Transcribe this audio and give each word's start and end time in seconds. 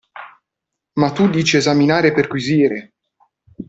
Ma 0.93 1.11
tu 1.11 1.29
dici 1.29 1.57
esaminare 1.57 2.07
e 2.07 2.11
perquisire! 2.13 2.93